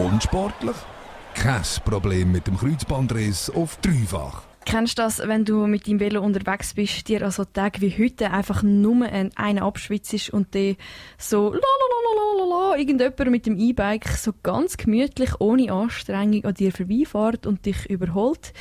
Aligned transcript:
Unsportlich? 0.00 0.76
Kein 1.34 1.62
Problem 1.84 2.32
mit 2.32 2.46
dem 2.46 2.56
Kreuzbandriss 2.56 3.50
auf 3.50 3.76
dreifach. 3.82 4.44
Kennst 4.64 4.98
du 4.98 5.02
das, 5.02 5.18
wenn 5.18 5.44
du 5.44 5.66
mit 5.66 5.86
deinem 5.86 6.00
Velo 6.00 6.22
unterwegs 6.22 6.72
bist, 6.72 7.06
dir 7.08 7.22
an 7.22 7.30
so 7.30 7.44
Tagen 7.44 7.82
wie 7.82 7.90
heute 8.02 8.30
einfach 8.30 8.62
nur 8.62 9.04
einen 9.06 9.58
abschwitzt 9.58 10.30
und 10.30 10.54
dann 10.54 10.76
so 11.18 11.54
lalalala, 12.70 12.78
irgendjemand 12.78 13.30
mit 13.30 13.46
dem 13.46 13.58
E-Bike 13.58 14.08
so 14.08 14.32
ganz 14.42 14.76
gemütlich, 14.76 15.40
ohne 15.40 15.72
Anstrengung 15.72 16.44
an 16.44 16.54
dir 16.54 16.72
vorbeifährt 16.72 17.46
und 17.46 17.66
dich 17.66 17.88
überholt? 17.88 18.52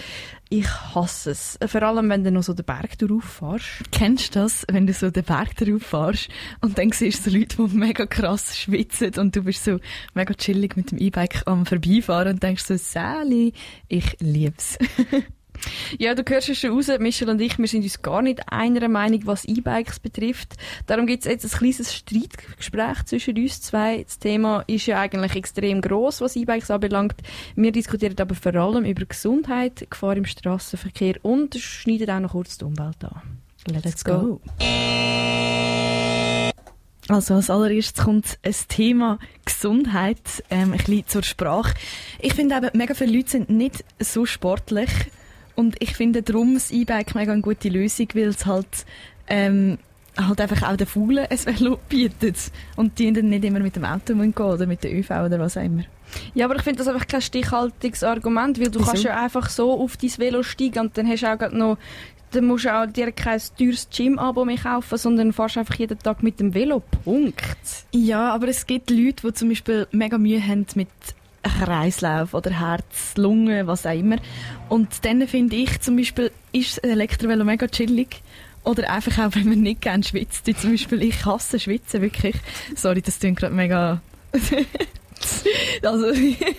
Ich 0.50 0.68
hasse 0.68 1.32
es. 1.32 1.59
Vor 1.66 1.84
allem, 1.84 2.09
wenn 2.09 2.23
du 2.23 2.32
noch 2.32 2.44
so 2.44 2.54
den 2.54 2.66
Berg 2.66 2.98
drauf 2.98 3.23
fährst. 3.23 3.91
Kennst 3.91 4.36
du 4.36 4.40
das, 4.40 4.66
wenn 4.72 4.88
du 4.88 4.94
so 4.94 5.12
den 5.12 5.23
Berg 5.23 5.55
drauf 5.55 5.84
fährst 5.84 6.30
und 6.62 6.77
dann 6.77 6.91
siehst 6.91 7.26
du 7.26 7.30
Leute, 7.30 7.68
die 7.68 7.77
mega 7.77 8.05
krass 8.05 8.58
schwitzen 8.58 9.14
und 9.18 9.36
du 9.36 9.44
bist 9.44 9.64
so 9.64 9.80
mega 10.14 10.34
chillig 10.34 10.76
mit 10.76 10.91
dem 10.91 10.98
E-Bike 10.98 11.44
am 11.46 11.66
Vorbeifahren 11.66 12.34
und 12.34 12.44
denkst 12.44 12.63
so, 12.63 12.77
Sally, 12.77 13.54
ich 13.88 14.18
lieb's. 14.20 14.77
Ja, 15.98 16.16
du 16.16 16.23
hörst 16.27 16.49
es 16.49 16.59
schon 16.59 16.72
raus, 16.72 16.88
Michel 16.99 17.30
und 17.30 17.41
ich, 17.41 17.58
wir 17.58 17.68
sind 17.68 17.84
uns 17.84 18.02
gar 18.02 18.22
nicht 18.22 18.41
einer 18.52 18.88
Meinung, 18.88 19.22
was 19.26 19.45
E-Bikes 19.45 19.99
betrifft. 19.99 20.55
Darum 20.88 21.05
gibt 21.05 21.26
es 21.26 21.32
jetzt 21.32 21.45
ein 21.45 21.58
kleines 21.58 21.94
Streitgespräch 21.94 23.04
zwischen 23.05 23.38
uns 23.38 23.62
zwei. 23.62 24.04
Das 24.04 24.20
Thema 24.20 24.63
ist 24.68 24.85
ja 24.85 24.99
eigentlich 24.99 25.35
extrem 25.35 25.82
groß, 25.82 26.22
was 26.22 26.35
E-Bikes 26.35 26.72
anbelangt. 26.72 27.16
Wir 27.55 27.72
diskutieren 27.72 28.16
aber 28.20 28.35
vor 28.35 28.55
allem 28.55 28.85
über 28.85 29.05
Gesundheit, 29.05 29.88
Gefahr 29.90 30.18
im 30.18 30.26
Straßenverkehr 30.26 31.16
und 31.23 31.55
schneiden 31.55 32.10
auch 32.10 32.20
noch 32.20 32.32
kurz 32.32 32.57
die 32.57 32.66
Umwelt 32.66 33.04
an. 33.04 33.21
Let's, 33.68 33.85
Let's 33.85 34.05
go. 34.05 34.20
go. 34.20 34.41
Also 37.10 37.34
als 37.34 37.49
allererstes 37.49 38.05
kommt 38.05 38.38
ein 38.44 38.55
Thema 38.68 39.18
Gesundheit 39.44 40.44
ähm, 40.52 40.73
ein 40.73 40.77
bisschen 40.77 41.07
zur 41.07 41.23
Sprache. 41.23 41.73
Ich 42.20 42.35
finde 42.35 42.55
eben, 42.57 42.70
mega 42.74 42.93
viele 42.93 43.18
Leute 43.18 43.32
sind 43.32 43.49
nicht 43.49 43.84
so 43.99 44.27
sportlich 44.27 44.90
und 45.60 45.76
ich 45.79 45.93
finde 45.93 46.21
darum 46.21 46.54
das 46.54 46.71
E-Bike 46.71 47.15
mega 47.15 47.34
eine 47.34 47.41
gute 47.41 47.68
Lösung, 47.68 48.07
weil 48.13 48.29
es 48.29 48.46
halt, 48.46 48.85
ähm, 49.27 49.77
halt 50.18 50.40
einfach 50.40 50.70
auch 50.70 50.77
den 50.77 50.88
Faulen 50.88 51.27
ein 51.29 51.46
Velo 51.46 51.77
bietet. 51.90 52.38
Und 52.77 52.98
die 52.98 53.12
dann 53.12 53.27
nicht 53.27 53.43
immer 53.43 53.60
mit 53.60 53.76
dem 53.76 53.84
Auto 53.84 54.15
gehen 54.15 54.34
oder 54.34 54.65
mit 54.65 54.85
der 54.85 54.98
ÖV 54.98 55.10
oder 55.10 55.37
was 55.37 55.57
auch 55.57 55.63
immer. 55.63 55.84
Ja, 56.34 56.46
aber 56.46 56.55
ich 56.55 56.62
finde 56.62 56.77
das 56.77 56.87
einfach 56.87 57.05
kein 57.05 57.21
stichhaltiges 57.21 58.05
Argument, 58.05 58.57
weil 58.57 58.71
du 58.71 58.80
Wieso? 58.80 58.90
kannst 58.90 59.04
ja 59.04 59.21
einfach 59.21 59.49
so 59.49 59.74
auf 59.74 59.98
dein 59.98 60.18
Velo 60.18 60.43
steigen 60.43 60.80
und 60.80 60.98
dann 60.98 61.10
hast 61.10 61.24
du 61.24 61.27
auch 61.27 61.52
noch 61.52 61.77
dann 62.32 62.46
musst 62.46 62.65
du 62.65 62.74
auch 62.74 62.85
dir 62.85 63.12
kein 63.12 63.41
teures 63.57 63.90
Gym-Abo 63.90 64.46
mehr 64.46 64.57
kaufen, 64.57 64.97
sondern 64.97 65.34
fährst 65.34 65.57
einfach 65.57 65.75
jeden 65.75 65.97
Tag 66.00 66.24
mit 66.24 66.40
dem 66.40 66.53
Velo. 66.53 66.84
Punkt. 67.03 67.57
Ja, 67.91 68.31
aber 68.31 68.47
es 68.47 68.66
gibt 68.66 68.91
Leute, 68.91 69.28
die 69.28 69.34
zum 69.34 69.50
Beispiel 69.50 69.88
mega 69.91 70.18
Mühe 70.18 70.41
haben 70.41 70.66
mit 70.75 70.90
Kreislauf 71.44 72.34
oder 72.34 72.59
Herz, 72.59 73.16
Lunge, 73.16 73.68
was 73.68 73.85
auch 73.85 73.97
immer. 73.97 74.18
Und 74.68 75.06
dann 75.06 75.28
finde 75.28 75.56
ich 75.56 75.79
zum 75.81 75.97
Beispiel, 75.97 76.31
ist 76.51 76.84
ein 76.84 76.91
Elektrovelo 76.91 77.44
mega 77.44 77.68
chillig. 77.68 78.22
Oder 78.63 78.91
einfach 78.91 79.18
auch, 79.25 79.35
wenn 79.35 79.50
man 79.50 79.62
nicht 79.62 79.81
gerne 79.81 80.03
schwitzt. 80.03 80.46
Wie 80.46 80.56
zum 80.56 80.72
Beispiel, 80.72 81.01
ich 81.01 81.25
hasse 81.25 81.59
Schwitzen, 81.59 82.01
wirklich. 82.01 82.35
Sorry, 82.75 83.01
das 83.01 83.19
klingt 83.19 83.40
gerade 83.40 83.56
mega... 83.56 84.01
also, 85.84 86.12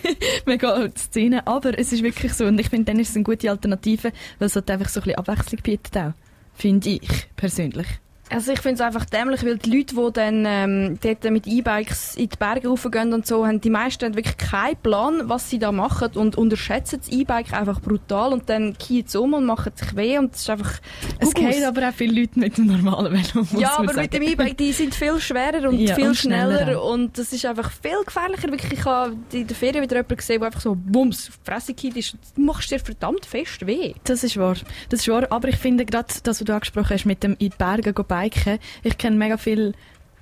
mega 0.45 0.89
Szene. 0.95 1.45
Aber 1.45 1.77
es 1.77 1.93
ist 1.93 2.03
wirklich 2.03 2.33
so. 2.33 2.45
Und 2.45 2.59
ich 2.59 2.69
finde, 2.69 2.91
dann 2.91 2.99
ist 2.99 3.09
es 3.09 3.15
eine 3.15 3.23
gute 3.23 3.49
Alternative, 3.49 4.11
weil 4.39 4.45
es 4.47 4.55
halt 4.55 4.69
einfach 4.71 4.89
so 4.89 4.99
ein 4.99 5.03
bisschen 5.03 5.19
Abwechslung 5.19 5.61
bietet 5.61 5.97
auch. 5.97 6.13
Finde 6.55 6.89
ich, 6.89 7.27
persönlich. 7.35 7.87
Also 8.31 8.53
ich 8.53 8.61
finde 8.61 8.75
es 8.75 8.81
einfach 8.81 9.05
dämlich, 9.05 9.43
weil 9.45 9.57
die 9.57 9.77
Leute, 9.77 9.95
die 9.95 10.13
dann 10.13 10.45
ähm, 10.47 10.99
dort 11.01 11.29
mit 11.29 11.47
E-Bikes 11.47 12.15
in 12.15 12.29
die 12.29 12.37
Berge 12.37 12.69
raufgehen 12.69 13.13
und 13.13 13.27
so, 13.27 13.45
haben 13.45 13.59
die 13.59 13.69
meisten 13.69 14.05
haben 14.05 14.15
wirklich 14.15 14.37
keinen 14.37 14.77
Plan, 14.77 15.23
was 15.25 15.49
sie 15.49 15.59
da 15.59 15.73
machen 15.73 16.11
und 16.15 16.37
unterschätzen 16.37 16.99
das 16.99 17.09
E-Bike 17.09 17.51
einfach 17.51 17.81
brutal 17.81 18.31
und 18.31 18.49
dann 18.49 18.77
kiehen 18.77 19.05
sie 19.05 19.19
um 19.19 19.33
und 19.33 19.45
machen 19.45 19.73
sich 19.75 19.95
weh 19.97 20.17
und 20.17 20.33
es 20.33 20.41
ist 20.41 20.49
einfach... 20.49 20.79
Es 21.19 21.33
geht 21.33 21.61
aber 21.63 21.89
auch 21.89 21.93
viele 21.93 22.21
Leute 22.21 22.39
mit 22.39 22.57
dem 22.57 22.67
normalen 22.67 23.11
Velo, 23.11 23.45
Ja, 23.57 23.77
aber 23.77 23.93
mit 23.93 24.13
dem 24.13 24.23
E-Bike, 24.23 24.57
die 24.57 24.71
sind 24.71 24.95
viel 24.95 25.19
schwerer 25.19 25.67
und 25.67 25.77
ja, 25.77 25.93
viel 25.95 26.07
und 26.07 26.15
schneller, 26.15 26.63
schneller 26.63 26.83
und 26.85 27.17
das 27.17 27.33
ist 27.33 27.45
einfach 27.45 27.69
viel 27.69 28.01
gefährlicher. 28.05 28.49
Wirklich, 28.49 28.79
ich 28.79 28.85
habe 28.85 29.17
in 29.33 29.45
der 29.45 29.55
Ferien 29.57 29.83
wieder 29.83 29.97
jemanden 29.97 30.15
gesehen, 30.15 30.39
der 30.39 30.47
einfach 30.47 30.61
so 30.61 30.75
bums, 30.75 31.27
auf 31.27 31.37
die 31.37 31.51
Fresse 31.51 31.73
geht 31.73 31.97
ist. 31.97 32.15
Du 32.35 32.41
machst 32.41 32.71
dir 32.71 32.79
verdammt 32.79 33.25
fest 33.25 33.65
weh. 33.67 33.93
Das 34.05 34.23
ist 34.23 34.37
wahr. 34.37 34.55
Das 34.87 35.01
ist 35.01 35.07
wahr, 35.09 35.27
aber 35.29 35.49
ich 35.49 35.57
finde 35.57 35.85
gerade, 35.85 36.07
das, 36.23 36.39
was 36.39 36.45
du 36.45 36.53
angesprochen 36.53 36.91
hast, 36.91 37.05
mit 37.05 37.23
dem 37.23 37.33
in 37.33 37.49
die 37.49 37.57
Berge 37.57 37.93
gehen, 37.93 38.05
biken. 38.21 38.59
Ich 38.83 38.97
kenne 38.97 39.15
mega 39.15 39.37
viele 39.37 39.73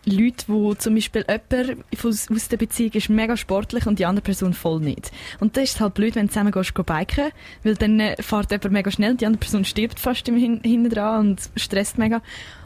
Leute, 0.06 0.46
wo 0.48 0.74
zum 0.74 0.96
Beispiel 0.96 1.26
jemand 1.28 1.84
aus, 2.04 2.48
der 2.50 2.58
Beziehung 2.58 2.92
ist 2.94 3.10
mega 3.10 3.36
sportlich 3.36 3.86
und 3.86 4.00
die 4.00 4.06
andere 4.06 4.24
Person 4.24 4.54
voll 4.54 4.80
nicht. 4.80 5.12
Und 5.40 5.58
das 5.58 5.66
ist 5.66 5.80
halt 5.80 5.94
blöd, 5.94 6.16
wenn 6.16 6.28
du 6.28 6.32
zusammen 6.32 6.52
gehst, 6.52 6.74
biken, 6.74 7.32
weil 7.64 7.76
dann 7.76 8.00
äh, 8.00 8.22
fährt 8.22 8.52
jemand 8.52 8.72
mega 8.72 8.92
schnell, 8.92 9.16
die 9.16 9.26
andere 9.26 9.40
Person 9.40 9.66
stirbt 9.66 10.00
fast 10.00 10.28
im 10.28 10.38
Hin 10.38 10.62
hinten 10.64 10.90
dran 10.90 11.20
und 11.20 11.50
stresst 11.56 11.98
mega. 11.98 12.22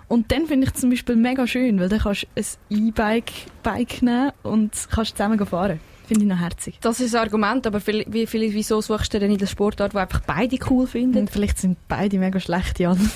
Und 0.07 0.31
dann 0.31 0.45
finde 0.45 0.67
ich 0.67 0.73
zum 0.73 0.89
Beispiel 0.89 1.15
mega 1.15 1.47
schön, 1.47 1.79
weil 1.79 1.89
dann 1.89 1.99
kannst 1.99 2.27
du 2.35 2.41
ein 2.41 2.87
E-Bike 2.87 3.31
Bike 3.63 4.01
nehmen 4.01 4.31
und 4.43 4.71
kannst 4.91 5.17
zusammen 5.17 5.43
fahren. 5.45 5.79
Finde 6.05 6.23
ich 6.23 6.29
noch 6.29 6.39
herzig. 6.39 6.77
Das 6.81 6.99
ist 6.99 7.15
ein 7.15 7.21
Argument, 7.21 7.65
aber 7.65 7.79
viel, 7.79 8.03
wie, 8.07 8.27
viel, 8.27 8.53
wieso 8.53 8.81
suchst 8.81 9.13
du 9.13 9.19
denn 9.19 9.31
in 9.31 9.37
der 9.37 9.45
Sportart, 9.45 9.93
wo 9.93 9.99
einfach 9.99 10.19
beide 10.21 10.57
cool 10.69 10.85
finden? 10.85 11.19
Und 11.19 11.29
vielleicht 11.29 11.59
sind 11.59 11.77
beide 11.87 12.17
mega 12.19 12.39
schlecht, 12.39 12.79
Jan. 12.79 12.99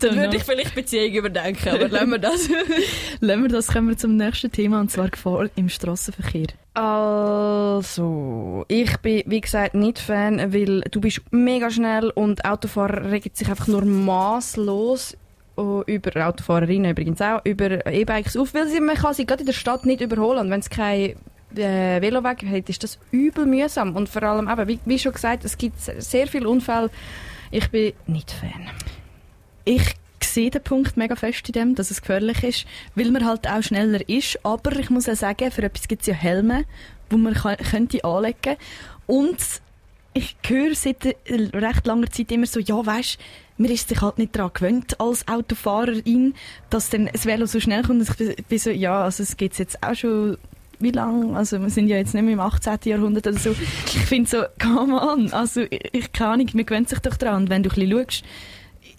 Dann 0.00 0.16
würde 0.16 0.36
ich 0.36 0.42
vielleicht 0.42 0.74
Beziehung 0.74 1.12
überdenken, 1.12 1.68
aber 1.68 1.88
lassen 1.88 2.10
wir 2.10 2.18
das. 2.18 2.48
lassen 3.20 3.42
wir 3.42 3.48
das, 3.48 3.68
kommen 3.68 3.88
wir 3.88 3.96
zum 3.96 4.16
nächsten 4.16 4.50
Thema, 4.50 4.80
und 4.80 4.90
zwar 4.90 5.08
Gefahr 5.08 5.48
im 5.54 5.68
Straßenverkehr. 5.68 6.48
Also, 6.74 8.64
ich 8.68 8.96
bin, 8.98 9.22
wie 9.26 9.40
gesagt, 9.40 9.74
nicht 9.74 9.98
Fan, 9.98 10.52
weil 10.52 10.80
du 10.82 11.00
bist 11.00 11.20
mega 11.30 11.70
schnell 11.70 12.10
und 12.10 12.44
Autofahrer 12.44 13.10
regen 13.10 13.30
sich 13.34 13.48
einfach 13.48 13.66
nur 13.66 13.84
maßlos 13.84 15.16
über 15.86 16.26
Autofahrerinnen 16.26 16.92
übrigens 16.92 17.20
auch, 17.20 17.40
über 17.44 17.86
E-Bikes 17.86 18.36
auf, 18.36 18.54
weil 18.54 18.68
sie, 18.68 18.80
man 18.80 18.96
kann 18.96 19.14
sie 19.14 19.26
gerade 19.26 19.40
in 19.40 19.46
der 19.46 19.52
Stadt 19.52 19.86
nicht 19.86 20.00
überholen. 20.00 20.38
Und 20.40 20.50
wenn 20.50 20.60
es 20.60 20.70
kein 20.70 21.16
äh, 21.56 22.00
Veloweg 22.00 22.44
hat, 22.48 22.68
ist 22.68 22.82
das 22.82 22.98
übel 23.10 23.46
mühsam. 23.46 23.96
Und 23.96 24.08
vor 24.08 24.22
allem, 24.22 24.48
eben, 24.48 24.68
wie, 24.68 24.80
wie 24.84 24.98
schon 24.98 25.12
gesagt, 25.12 25.44
es 25.44 25.58
gibt 25.58 25.78
sehr 25.80 26.26
viele 26.26 26.48
Unfälle. 26.48 26.90
Ich 27.50 27.70
bin 27.70 27.92
nicht 28.06 28.30
Fan. 28.30 28.68
Ich 29.64 29.94
sehe 30.22 30.50
den 30.50 30.62
Punkt 30.62 30.96
mega 30.96 31.16
fest 31.16 31.48
in 31.48 31.52
dem, 31.52 31.74
dass 31.74 31.90
es 31.90 32.00
gefährlich 32.00 32.44
ist, 32.44 32.66
weil 32.94 33.10
man 33.10 33.24
halt 33.24 33.48
auch 33.48 33.62
schneller 33.62 34.06
ist. 34.08 34.38
Aber 34.44 34.72
ich 34.78 34.90
muss 34.90 35.08
auch 35.08 35.14
sagen, 35.14 35.50
für 35.50 35.62
etwas 35.62 35.88
gibt 35.88 36.02
es 36.02 36.08
ja 36.08 36.14
Helme, 36.14 36.64
die 37.10 37.16
man 37.16 37.34
kann, 37.34 37.56
könnte 37.56 38.04
anlegen 38.04 38.56
Und 39.06 39.38
ich 40.12 40.36
höre 40.46 40.74
seit 40.74 41.04
recht 41.04 41.86
langer 41.86 42.10
Zeit 42.10 42.32
immer 42.32 42.46
so, 42.46 42.60
ja, 42.60 42.84
weißt 42.84 43.18
man 43.60 43.70
ist 43.70 43.90
sich 43.90 44.00
halt 44.00 44.16
nicht 44.16 44.34
daran 44.34 44.52
gewöhnt 44.54 44.98
als 45.00 45.28
Autofahrerin, 45.28 46.34
dass 46.70 46.88
dann 46.88 47.10
das 47.12 47.26
Velo 47.26 47.44
so 47.44 47.60
schnell 47.60 47.82
kommt. 47.82 48.08
Und 48.08 48.20
ich 48.20 48.46
bin 48.46 48.58
so, 48.58 48.70
ja, 48.70 49.04
also 49.04 49.22
es 49.22 49.36
geht 49.36 49.58
jetzt 49.58 49.82
auch 49.82 49.94
schon 49.94 50.38
wie 50.80 50.92
lange? 50.92 51.36
Also 51.36 51.60
wir 51.60 51.68
sind 51.68 51.88
ja 51.88 51.98
jetzt 51.98 52.14
nicht 52.14 52.22
mehr 52.22 52.32
im 52.32 52.40
18. 52.40 52.78
Jahrhundert 52.84 53.26
oder 53.26 53.38
so. 53.38 53.50
Ich 53.50 53.98
finde 53.98 54.30
so, 54.30 54.44
come 54.58 54.98
on, 54.98 55.30
also 55.32 55.60
ich, 55.60 55.90
ich 55.92 56.12
keine 56.12 56.30
Ahnung, 56.32 56.48
man 56.54 56.64
gewöhnt 56.64 56.88
sich 56.88 57.00
doch 57.00 57.16
daran. 57.16 57.42
Und 57.42 57.50
wenn 57.50 57.62
du 57.62 57.68
ein 57.68 57.74
bisschen 57.74 57.90
schaust, 57.90 58.24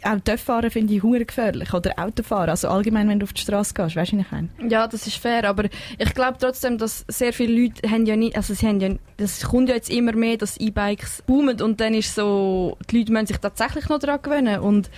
auch 0.04 0.20
Töpffahren 0.20 0.72
finde 0.72 0.94
ich 0.94 1.04
hure 1.04 1.26
gefährlich. 1.26 1.74
Oder 1.74 1.98
Autofahren. 1.98 2.50
Also 2.50 2.68
allgemein, 2.70 3.08
wenn 3.10 3.20
du 3.20 3.26
auf 3.26 3.34
die 3.34 3.42
Straße 3.42 3.74
gehst. 3.74 3.96
Weißt 3.96 4.12
du, 4.12 4.18
wie 4.18 4.22
ich 4.22 4.32
meine? 4.32 4.50
Ja, 4.68 4.88
das 4.88 5.08
ist 5.08 5.18
fair. 5.18 5.48
Aber 5.48 5.66
ich 5.98 6.14
glaube 6.14 6.38
trotzdem, 6.40 6.78
dass 6.78 7.06
sehr 7.08 7.34
viele 7.34 7.62
Leute 7.62 7.90
haben 7.90 8.06
ja 8.06 8.16
nicht, 8.16 8.36
also 8.36 8.54
sie 8.54 8.68
haben 8.68 8.80
ja, 8.80 8.90
das 9.18 9.42
kommt 9.42 9.70
ja 9.70 9.76
jetzt 9.76 9.90
immer 9.90 10.14
mehr, 10.14 10.38
dass 10.38 10.58
E-Bikes 10.58 11.24
boomen 11.26 11.62
und 11.62 11.80
dann 11.80 11.94
ist 11.94 12.16
so, 12.16 12.78
die 12.90 13.00
Leute 13.00 13.12
müssen 13.12 13.28
sich 13.28 13.38
tatsächlich 13.38 13.90
noch 13.90 14.00
daran 14.00 14.22
gewöhnen. 14.22 14.60
Und 14.60 14.90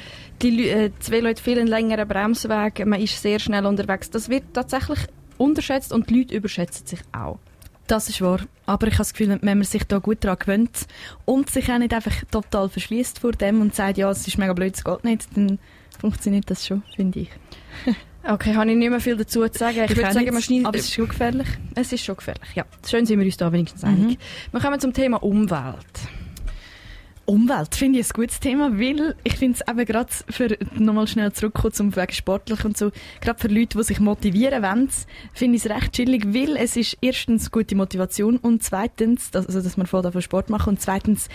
die, 0.41 0.69
äh, 0.69 0.89
hat 0.89 1.39
viel 1.39 1.59
einen 1.59 1.67
längeren 1.67 2.07
Bremsweg. 2.07 2.85
Man 2.85 3.01
ist 3.01 3.21
sehr 3.21 3.39
schnell 3.39 3.65
unterwegs. 3.65 4.09
Das 4.09 4.29
wird 4.29 4.43
tatsächlich 4.53 4.99
unterschätzt 5.37 5.93
und 5.93 6.09
die 6.09 6.19
Leute 6.19 6.35
überschätzen 6.35 6.85
sich 6.85 6.99
auch. 7.11 7.39
Das 7.87 8.09
ist 8.09 8.21
wahr. 8.21 8.39
Aber 8.65 8.87
ich 8.87 8.93
habe 8.93 8.99
das 8.99 9.13
Gefühl, 9.13 9.37
wenn 9.41 9.57
man 9.57 9.63
sich 9.63 9.83
da 9.83 9.97
gut 9.97 10.23
daran 10.23 10.39
gewöhnt 10.39 10.87
und 11.25 11.49
sich 11.49 11.71
auch 11.71 11.77
nicht 11.77 11.93
einfach 11.93 12.13
total 12.31 12.69
verschließt 12.69 13.19
vor 13.19 13.33
dem 13.33 13.61
und 13.61 13.75
sagt, 13.75 13.97
ja, 13.97 14.09
es 14.09 14.25
ist 14.25 14.37
mega 14.37 14.53
blöd, 14.53 14.75
es 14.75 14.83
geht 14.83 15.03
nicht, 15.03 15.27
dann 15.35 15.59
funktioniert 15.99 16.49
das 16.49 16.65
schon, 16.65 16.83
finde 16.95 17.19
ich. 17.19 17.29
okay, 18.23 18.55
habe 18.55 18.71
ich 18.71 18.77
nicht 18.77 18.89
mehr 18.89 18.99
viel 18.99 19.17
dazu 19.17 19.47
zu 19.47 19.59
sagen. 19.59 19.83
Ich, 19.83 19.91
ich 19.91 19.97
würde 19.97 20.13
sagen, 20.13 20.33
man 20.33 20.65
Aber 20.65 20.77
es 20.77 20.85
ist 20.85 20.93
schon 20.93 21.07
gefährlich. 21.07 21.47
Es 21.75 21.91
ist 21.91 22.05
schon 22.05 22.15
gefährlich, 22.15 22.55
ja. 22.55 22.65
Schön 22.89 23.05
sind 23.05 23.19
wir 23.19 23.25
uns 23.25 23.37
da 23.37 23.51
wenigstens 23.51 23.83
einig. 23.83 24.17
Mhm. 24.17 24.53
Wir 24.53 24.61
kommen 24.61 24.79
zum 24.79 24.93
Thema 24.93 25.21
Umwelt. 25.21 25.99
Umwelt 27.25 27.73
finde 27.75 27.99
ich 27.99 28.09
ein 28.09 28.13
gutes 28.13 28.39
Thema, 28.41 28.77
weil 28.77 29.15
ich 29.23 29.37
finde 29.37 29.57
es 29.57 29.67
eben 29.67 29.85
gerade 29.85 30.09
für, 30.29 30.57
nochmal 30.77 31.07
schnell 31.07 31.31
zurückkommen 31.31 31.73
zum 31.73 31.95
Wegen 31.95 32.11
sportlich 32.11 32.65
und 32.65 32.77
so, 32.77 32.91
gerade 33.21 33.39
für 33.39 33.47
Leute, 33.47 33.77
die 33.77 33.83
sich 33.83 34.01
motivieren 34.01 34.61
wollen, 34.61 34.89
finde 35.33 35.55
ich 35.55 35.65
es 35.65 35.71
recht 35.71 35.93
chillig, 35.93 36.33
weil 36.33 36.57
es 36.57 36.75
ist 36.75 36.97
erstens 37.01 37.49
gute 37.49 37.75
Motivation 37.75 38.37
und 38.37 38.61
zweitens, 38.61 39.29
also 39.33 39.61
dass 39.61 39.77
man 39.77 39.87
vorher 39.87 40.21
Sport 40.21 40.49
machen 40.49 40.71
und 40.71 40.81
zweitens 40.81 41.29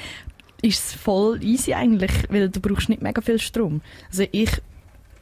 ist 0.61 0.85
es 0.85 0.93
voll 0.93 1.43
easy 1.43 1.73
eigentlich, 1.73 2.13
weil 2.29 2.51
du 2.51 2.61
brauchst 2.61 2.89
nicht 2.89 3.01
mega 3.01 3.23
viel 3.23 3.39
Strom. 3.39 3.81
Also 4.09 4.25
ich, 4.31 4.51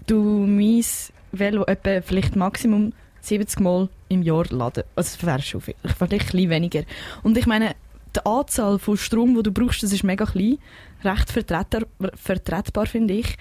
du 0.07 0.47
mein 0.47 0.85
Velo 1.33 1.65
etwa 1.65 2.01
vielleicht 2.01 2.35
Maximum 2.35 2.93
70 3.21 3.61
Mal 3.61 3.89
im 4.09 4.23
Jahr 4.23 4.47
laden. 4.51 4.85
Also 4.95 5.17
das 5.17 5.27
wäre 5.27 5.43
schon 5.43 5.61
viel. 5.61 5.75
Vielleicht 5.83 6.13
ein 6.13 6.19
bisschen 6.19 6.51
weniger. 6.51 6.83
Und 7.23 7.37
ich 7.37 7.47
meine, 7.47 7.75
die 8.17 8.27
Anzahl 8.27 8.79
von 8.79 8.97
Strom, 8.97 9.35
die 9.35 9.43
du 9.43 9.53
brauchst, 9.53 9.83
das 9.83 9.93
ist 9.93 10.05
mega 10.05 10.27
klein. 10.27 10.59
Recht 11.05 11.31
vertretbar, 11.31 11.83
vertretbar 12.15 12.87
finde 12.87 13.15
ich. 13.15 13.37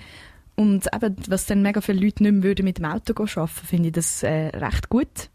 Und 0.56 0.88
eben, 0.94 1.16
was 1.28 1.46
dann 1.46 1.62
mega 1.62 1.82
viele 1.82 2.00
Leute 2.06 2.24
nicht 2.24 2.34
mehr 2.34 2.64
mit 2.64 2.78
dem 2.78 2.86
Auto 2.86 3.14
arbeiten 3.22 3.50
finde 3.50 3.90
ich 3.90 3.94
das 3.94 4.24
äh, 4.24 4.48
recht 4.56 4.90
gut. 4.90 5.30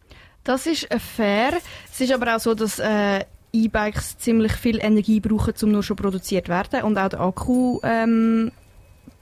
Das 0.44 0.66
ist 0.66 0.90
äh, 0.90 0.98
fair. 0.98 1.52
Es 1.90 2.00
ist 2.00 2.12
aber 2.12 2.36
auch 2.36 2.40
so, 2.40 2.54
dass 2.54 2.78
äh, 2.78 3.24
E-Bikes 3.52 4.18
ziemlich 4.18 4.52
viel 4.52 4.78
Energie 4.80 5.20
brauchen, 5.20 5.54
um 5.62 5.72
nur 5.72 5.82
schon 5.82 5.96
produziert 5.96 6.46
zu 6.46 6.52
werden. 6.52 6.82
Und 6.82 6.96
auch 6.96 7.08
der 7.08 7.20
Akku 7.20 7.80
ähm, 7.82 8.50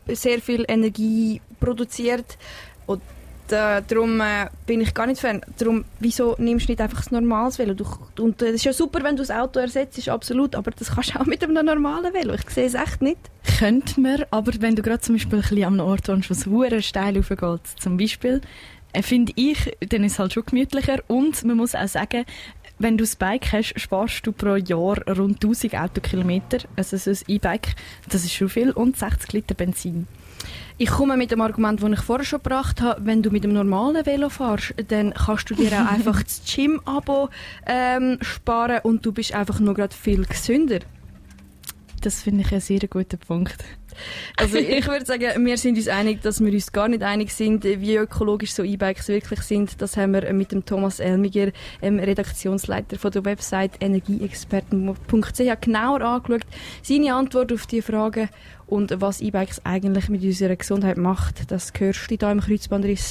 sehr 0.06 0.40
viel 0.40 0.64
Energie 0.68 1.40
produziert. 1.58 2.38
Und 2.86 3.02
äh, 3.52 3.82
darum 3.86 4.20
äh, 4.20 4.46
bin 4.66 4.80
ich 4.80 4.94
gar 4.94 5.06
nicht 5.06 5.20
Fan. 5.20 5.40
Darum, 5.58 5.84
wieso 6.00 6.34
nimmst 6.38 6.68
du 6.68 6.72
nicht 6.72 6.80
einfach 6.80 6.98
das 6.98 7.10
normales 7.10 7.58
Velo? 7.58 7.74
Du, 7.74 7.86
und 8.20 8.40
es 8.42 8.48
äh, 8.48 8.54
ist 8.54 8.64
ja 8.64 8.72
super, 8.72 9.02
wenn 9.02 9.16
du 9.16 9.22
das 9.22 9.30
Auto 9.30 9.60
ersetzt, 9.60 10.08
absolut, 10.08 10.54
aber 10.54 10.70
das 10.70 10.92
kannst 10.92 11.14
du 11.14 11.20
auch 11.20 11.26
mit 11.26 11.42
einem 11.42 11.64
normalen 11.64 12.12
Velo. 12.14 12.34
Ich 12.34 12.48
sehe 12.50 12.66
es 12.66 12.74
echt 12.74 13.02
nicht. 13.02 13.18
Könnte 13.58 14.00
man, 14.00 14.24
aber 14.30 14.52
wenn 14.60 14.76
du 14.76 14.82
gerade 14.82 15.00
zum 15.00 15.16
Beispiel 15.16 15.38
ein 15.38 15.42
bisschen 15.42 15.64
am 15.64 15.80
Ort 15.80 16.08
wohnst, 16.08 16.30
wo 16.30 16.34
es 16.34 16.46
hure 16.46 16.82
steil 16.82 17.16
raufgeht, 17.16 17.60
zum 17.78 17.96
Beispiel, 17.96 18.40
äh, 18.92 19.02
finde 19.02 19.32
ich, 19.36 19.76
dann 19.88 20.04
ist 20.04 20.12
es 20.12 20.18
halt 20.18 20.32
schon 20.32 20.44
gemütlicher 20.46 21.02
und 21.06 21.44
man 21.44 21.56
muss 21.56 21.74
auch 21.74 21.88
sagen, 21.88 22.24
wenn 22.78 22.96
du 22.96 23.02
das 23.02 23.16
Bike 23.16 23.52
hast, 23.52 23.78
sparst 23.78 24.26
du 24.26 24.32
pro 24.32 24.54
Jahr 24.54 25.02
rund 25.08 25.42
1000 25.42 25.74
Autokilometer. 25.74 26.58
Also 26.76 26.96
so 26.96 27.10
ein 27.10 27.18
E-Bike, 27.26 27.74
das 28.08 28.24
ist 28.24 28.34
schon 28.34 28.48
viel 28.48 28.70
und 28.70 28.96
60 28.96 29.32
Liter 29.32 29.54
Benzin. 29.54 30.06
Ich 30.80 30.90
komme 30.90 31.16
mit 31.16 31.32
dem 31.32 31.40
Argument, 31.40 31.82
das 31.82 31.90
ich 31.90 32.00
vorher 32.02 32.24
schon 32.24 32.40
gebracht 32.40 32.80
habe, 32.80 33.04
wenn 33.04 33.20
du 33.20 33.30
mit 33.30 33.42
dem 33.42 33.52
normalen 33.52 34.06
Velo 34.06 34.28
fährst, 34.28 34.74
dann 34.86 35.12
kannst 35.12 35.50
du 35.50 35.56
dir 35.56 35.72
auch 35.72 35.86
einfach 35.92 36.22
das 36.22 36.40
Gym-Abo 36.46 37.30
ähm, 37.66 38.18
sparen 38.20 38.78
und 38.84 39.04
du 39.04 39.10
bist 39.10 39.34
einfach 39.34 39.58
nur 39.58 39.74
gerade 39.74 39.92
viel 39.92 40.24
gesünder. 40.24 40.78
Das 42.00 42.22
finde 42.22 42.42
ich 42.42 42.52
ein 42.52 42.60
sehr 42.60 42.80
guter 42.80 43.16
Punkt. 43.16 43.56
Also 44.36 44.56
ich 44.58 44.86
würde 44.86 45.04
sagen, 45.04 45.44
wir 45.44 45.56
sind 45.56 45.76
uns 45.76 45.88
einig, 45.88 46.22
dass 46.22 46.40
wir 46.40 46.52
uns 46.52 46.72
gar 46.72 46.88
nicht 46.88 47.02
einig 47.02 47.32
sind, 47.32 47.64
wie 47.64 47.96
ökologisch 47.96 48.52
so 48.52 48.62
E-Bikes 48.62 49.08
wirklich 49.08 49.40
sind. 49.40 49.80
Das 49.80 49.96
haben 49.96 50.12
wir 50.12 50.32
mit 50.32 50.52
dem 50.52 50.64
Thomas 50.64 51.00
Elmiger, 51.00 51.50
ähm, 51.82 51.98
Redaktionsleiter 51.98 52.98
von 52.98 53.10
der 53.10 53.24
Website 53.24 53.72
energieexperten.ch 53.80 55.60
genauer 55.60 56.02
angeschaut. 56.02 56.42
Seine 56.82 57.14
Antwort 57.14 57.52
auf 57.52 57.66
die 57.66 57.82
Frage 57.82 58.28
und 58.66 59.00
was 59.00 59.20
E-Bikes 59.20 59.64
eigentlich 59.64 60.08
mit 60.08 60.22
unserer 60.22 60.56
Gesundheit 60.56 60.98
macht, 60.98 61.50
das 61.50 61.72
hörst 61.78 62.10
du 62.10 62.16
hier 62.18 62.30
im 62.30 62.40
Kreuzbandriss 62.40 63.06